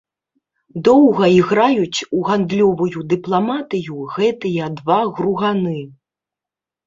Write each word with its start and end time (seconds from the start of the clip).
Доўга 0.85 1.25
іграюць 1.39 1.99
у 2.19 2.21
гандлёвую 2.29 3.03
дыпламатыю 3.13 4.07
гэтыя 4.15 4.71
два 4.79 4.99
груганы. 5.19 5.77